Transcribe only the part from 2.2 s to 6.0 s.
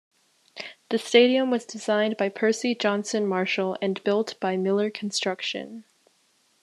Percy Johnson-Marshall and built by Miller Construction.